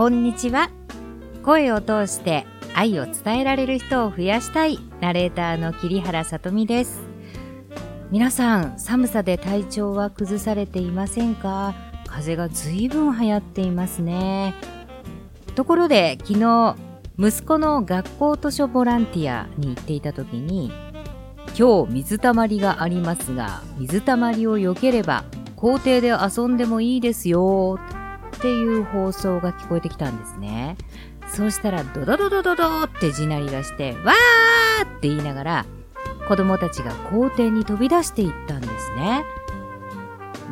[0.00, 0.70] こんにちは。
[1.42, 7.02] 声を通して愛を伝えられる人を増やしたいナレーターの桐原さとみです。
[8.10, 11.74] 皆さん、寒さで体調は崩されていませんか？
[12.06, 14.54] 風が随分流行っていますね。
[15.54, 16.76] ところで昨日、
[17.18, 20.72] 息子の学校図書ボランティアに行っていた時に、
[21.58, 25.24] 今日水たまりがありますが、水たまりを避ければ
[25.56, 27.78] 校庭で遊んでもいいですよ
[28.40, 30.78] っていう放送が聞こえてきたんですね。
[31.28, 35.66] そうしたらドドドドドドって地鳴りがして、わーって言いながら
[36.26, 39.24] 子供たちが校庭に飛び出していったんですね。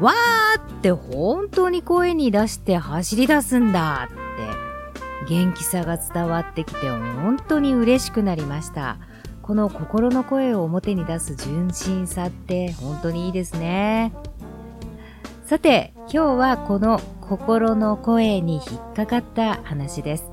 [0.01, 8.99] わーって本当に声に出して走り出すんだって元気さが伝わってきて本当に嬉しくなりました。
[9.43, 14.13] この心の声を表に出す純真さって本当にいいですね。
[15.49, 20.25] さて、今日はこの心の声に引っかかった話です。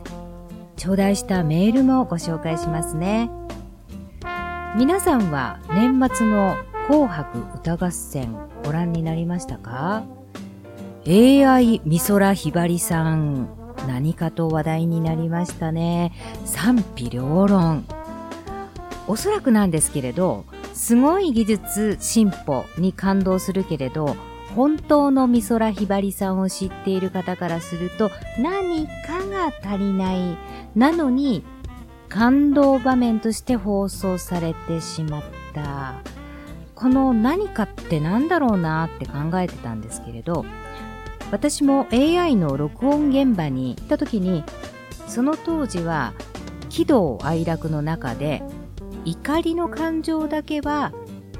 [0.75, 3.31] 頂戴したメールもご紹介しますね。
[4.75, 10.03] 皆さんは年末の紅白歌合戦ご覧になりましたか
[11.07, 13.47] ?AI 美空ひばりさん、
[13.87, 16.11] 何かと話題になりましたね。
[16.43, 17.85] 賛否両論。
[19.07, 24.17] おそらくなんですけれど、すごい技術進歩に感動するけれど、
[24.55, 30.37] 本当の美空ひばりさんを知っている方からすると何かが足りない。
[30.75, 31.43] なのに
[32.07, 35.95] 感動場面として放送されてしまった。
[36.73, 40.45] この何かって何だろうなって考えてたんですけれど、
[41.31, 44.43] 私も AI の録音現場に行った時に、
[45.07, 46.13] その当時は
[46.69, 48.43] 喜怒哀楽の中で
[49.05, 50.91] 怒りの感情だけは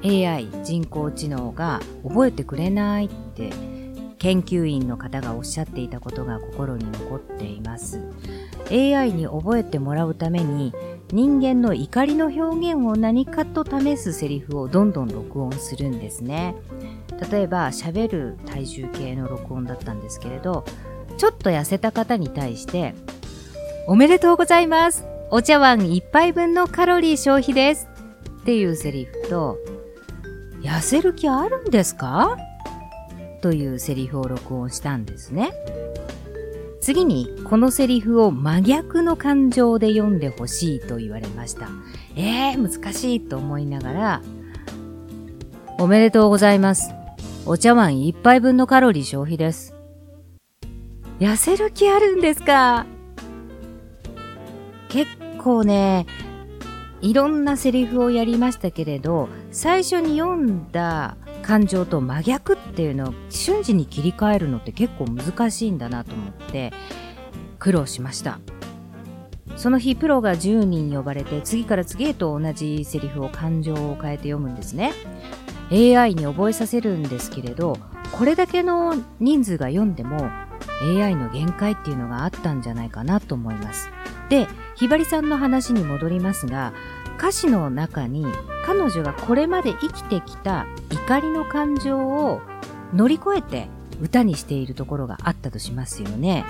[0.03, 3.51] AI 人工知能が覚えてくれないって
[4.17, 8.01] 研究員の方がおっしゃっていたことが心に残っています。
[8.71, 10.73] AI に覚えてもらうために
[11.11, 16.55] 人間の怒りの表現を何かと試すセリフをどんどん録音するんですね。
[17.31, 20.65] 例えば喋る体重計の録音だったんですけれど
[21.17, 22.93] ちょっと痩せた方に対して
[23.87, 25.05] おめでとうございます。
[25.31, 27.87] お茶碗1杯分のカロリー消費です。
[28.41, 29.57] っていうセリフと
[30.65, 32.37] 痩せる気あるんですか？
[33.41, 35.53] というセリフを録音したんですね。
[36.81, 41.69] 次にこのセリフを真逆の感情で読んでほしいと言われました。
[42.15, 44.21] えー、難しいと思いながら、
[45.77, 46.89] おめでとうございます。
[47.45, 49.75] お茶碗一杯分のカロリー消費です。
[51.19, 52.87] 痩せる気あるんですか？
[54.89, 56.07] 結構ね、
[57.01, 66.73] いろんなセリフをやりましたけれど、最初に読んだ感情と真逆っていうのを瞬時に切り替えるのって結構難しいんだなと思って
[67.57, 68.41] 苦労しました。
[69.55, 74.91] その日プロが10人呼ばれて次から次へと同じセリフを感情を変えて読むんですね。
[75.71, 77.77] AI に覚えさせるんですけれど、
[78.11, 80.29] これだけの人数が読んでも
[80.81, 83.89] AI の限界っていうのがあったんじゃないかなと思います。
[84.27, 86.73] で、ひばりさんの話に戻りますが、
[87.17, 88.25] 歌詞の中に
[88.65, 92.41] 彼女がこれまで生きてきた怒りの感情を
[92.93, 93.67] 乗り越えて
[94.01, 96.45] 歌にしているところがあったとしますよね。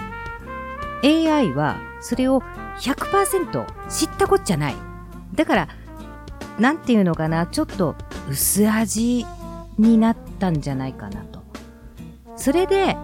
[1.03, 2.42] AI はそれを
[2.80, 4.76] 100%知ったこっちゃない。
[5.36, 5.68] だから、
[6.59, 7.96] なんていうのかな、ちょっと
[8.30, 9.26] 薄味
[9.78, 11.44] になったんじゃないかなと。
[12.36, 12.97] それで、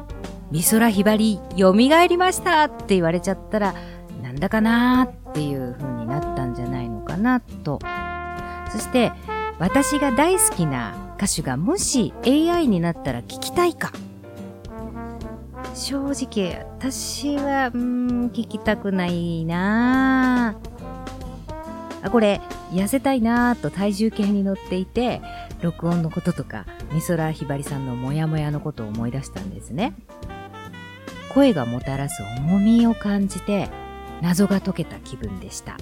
[0.51, 3.75] 美空ひばり蘇りましたって言われちゃったら、
[4.21, 6.30] なんだかなーっていう風になったんじゃないの
[7.11, 7.79] かなと。
[8.71, 9.11] そして、
[9.59, 13.91] 私が大好きな歌手がもし AI になったら聞きたいか
[15.75, 20.55] 正直、私は、うん、聞きたくないな
[22.01, 22.41] あ、これ、
[22.71, 25.21] 痩せたいなと体重計に乗っていて、
[25.61, 29.93] 録音のこととか、美空ひばりさんのモヤモヤのことを思い出したんですね。
[31.33, 33.69] 声がもたらす重みを感じて、
[34.21, 35.77] 謎が解けた気分でした。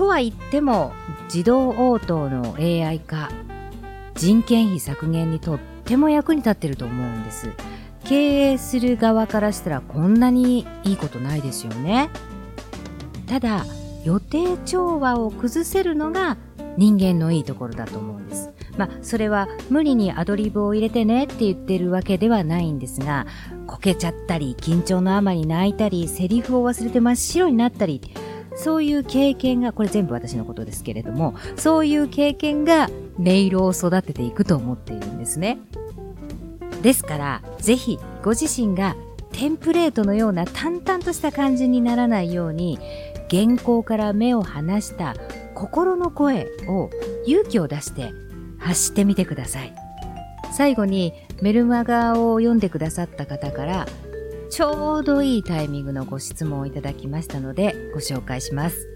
[0.00, 0.94] とは言っても
[1.24, 3.28] 自動応答の AI 化
[4.14, 7.50] 人件費削減にとっても役に立ってると思うんです。
[8.04, 12.08] 経営する側からしたらこんなにいいことないですよね。
[13.26, 13.66] ただ
[14.02, 16.38] 予定調和を崩せるのが
[16.78, 18.50] 人間のいいところだと思うんです。
[18.78, 23.26] まあそれは無理にアドリブを入れてねって言ってるわけではないんですが
[23.66, 28.00] こけちゃったり緊張のあまり泣いたりセリフを忘れて真っ白になったり
[28.60, 35.58] そういう経験が、これ全部私のことですけれども、そういう経験が音色を育てていくと思っているんですね。
[36.82, 38.96] ですから、ぜひご自身が
[39.32, 42.78] テンプレートのような淡々とした感じにならないように
[43.30, 45.14] 原稿から目を離した
[45.54, 46.90] 心の声を
[47.26, 48.12] 勇気を出して
[48.58, 49.72] 発してみてください。
[50.52, 53.86] 最後にメルマガを読んでくださった方から
[54.50, 58.88] ちょうどいいタイミングのご質問をいただきましたのでご紹介します。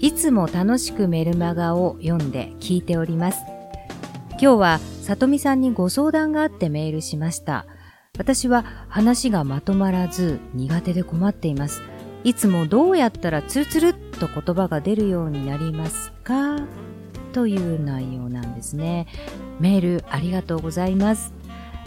[0.00, 3.38] いつも楽しくメルマガを読んで聞いております。
[4.30, 7.66] 今日はさとみさんにご相談があってメールしました。
[8.18, 11.82] 私は話がまとまらず苦手で困っています。
[12.24, 16.66] いつもどうやったらツルツルっと言葉が出るようになりますか？
[17.32, 19.06] という内容なんですね。
[19.60, 21.34] メールありがとうございます。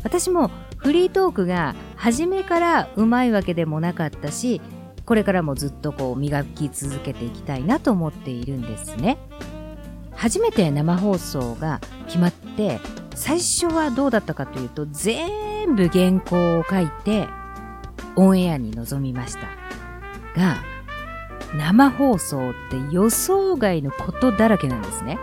[0.03, 0.51] 私も
[0.87, 4.61] フリートークが初めからうまいわけでもなかったし、
[5.05, 9.17] これからもずっとこう磨き続けていきたいなと思っているんですね。
[10.13, 12.79] 初めて生放送が決まって、
[13.15, 17.27] 最初はどうだったかというと、全部原稿を書いて
[18.15, 19.41] オンエアに臨みました。
[20.39, 20.55] が、
[21.57, 25.19] 生放送って予想外のことだらけなんですね。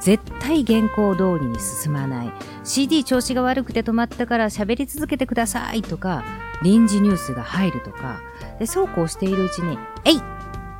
[0.00, 2.32] 絶対原稿通りに進まない。
[2.64, 6.24] CD 調子が悪くて止まったから喋り続けてくださいとか、
[6.62, 8.20] 臨時ニュースが入るとか、
[8.58, 10.20] で、そうこうしているうちに、えい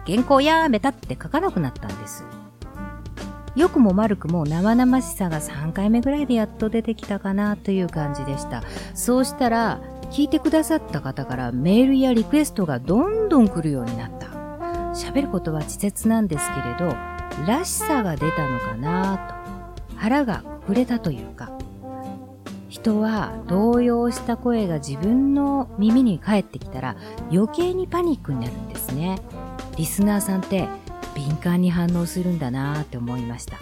[0.06, 2.24] 原稿やめたって書かなくなったんです。
[3.56, 8.62] 良くも悪くも生々しさが3回目ぐらいでやっと出てきたかなという感じでした。
[8.94, 9.80] そうしたら、
[10.10, 14.28] 聞いてくださった方からメールやリクエストがどんどん来るようになった。
[14.92, 16.96] 喋ることは稚拙なんですけれど、
[17.46, 19.18] らしさが出たのかな
[19.88, 19.96] と。
[19.96, 21.52] 腹が膨れたというか。
[22.68, 26.96] 人は動揺した声が自分の耳に返ってきたら
[27.32, 29.18] 余計にパニックになるんですね。
[29.76, 30.68] リスナーさんって
[31.16, 33.58] 敏感に反応するんだなって思いました。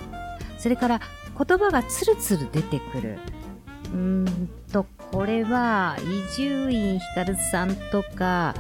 [0.59, 1.01] それから
[1.39, 3.19] 言葉がツルツル出てくる。
[3.93, 5.97] うーんと、これは
[6.29, 8.55] 伊集院光さんとか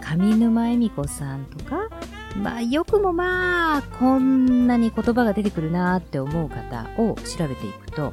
[0.00, 1.88] 上沼恵美子さんとか
[2.36, 8.12] まあ、よくもまあ、こんなに言葉が出てくるなって思う方を調べていくと、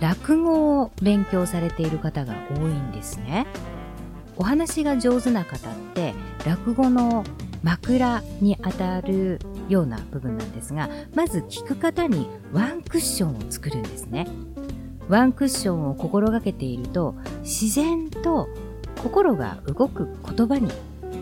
[0.00, 3.46] 落語を勉強されている方が多いんですね。
[4.36, 6.14] お話が上手な方って、
[6.46, 7.24] 落語の
[7.62, 9.38] 枕にあたる
[9.68, 14.26] ような部分なんですが、まず聞く方にワンクッションを作るんですね。
[15.08, 18.48] ワンクッションを心がけていると、自然と
[19.02, 20.70] 心が動く言葉に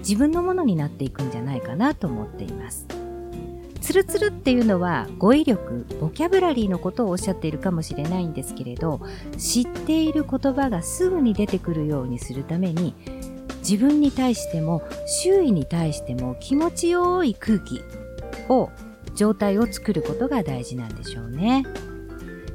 [0.00, 2.86] 自分のものになっていくんじゃないかなと思っています。
[3.80, 9.00] ツルツルっていうのは語彙力、ボキャブラリーのことをおっしゃっているかもしれないんですけれど、
[9.36, 12.94] 知っている言葉がすぐに出てくるようにするために、
[13.60, 17.82] 自分に対しても周囲に対しても気持ちよい空気
[18.48, 18.70] を、
[19.16, 21.64] 状態を作ることが大事なんでしょうね。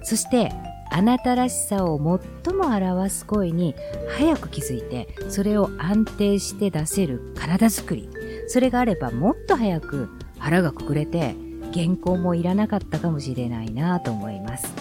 [0.04, 0.52] そして
[0.96, 1.98] あなたらしさを
[2.46, 3.76] 最も表す声に
[4.18, 8.10] 早く気づいてそれを安定して出せる体づくり
[8.48, 10.08] それがあればもっと早く
[10.40, 11.36] 腹がくくれて
[11.74, 14.74] 原稿もいらなかったかもしれないなと思います。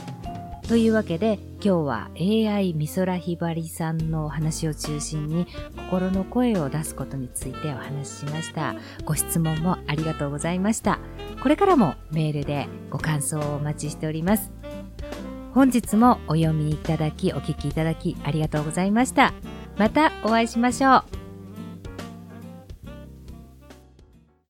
[0.68, 5.48] というわけで今日は AI 美空ひばりさんのお話を中心に
[5.90, 8.76] 心の声を出すことについてお話ししました。
[9.04, 11.00] ご質問もありがとうございました。
[11.42, 14.52] これからもメールでご感想をお待ちしております。
[15.54, 19.32] 本日もお読みいただき、お聴きいただきありがとうございました。
[19.78, 21.23] またお会いしましょう。